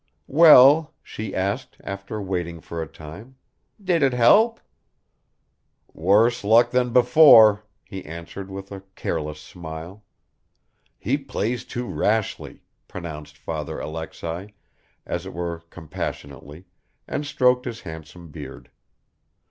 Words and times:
"Well," 0.25 0.95
she 1.03 1.35
asked 1.35 1.77
after 1.83 2.19
waiting 2.19 2.59
for 2.59 2.81
a 2.81 2.87
time, 2.87 3.35
"did 3.79 4.01
it 4.01 4.13
help?" 4.13 4.59
"Worse 5.93 6.43
luck 6.43 6.71
than 6.71 6.91
before," 6.91 7.63
he 7.85 8.03
answered 8.03 8.49
with 8.49 8.71
a 8.71 8.81
careless 8.95 9.39
smile. 9.39 10.03
"He 10.97 11.19
plays 11.19 11.65
too 11.65 11.85
rashly," 11.85 12.63
pronounced 12.87 13.37
Father 13.37 13.79
Alexei, 13.79 14.55
as 15.05 15.27
it 15.27 15.33
were 15.35 15.59
compassionately, 15.69 16.65
and 17.07 17.23
stroked 17.23 17.65
his 17.65 17.81
handsome 17.81 18.29
beard. 18.31 18.71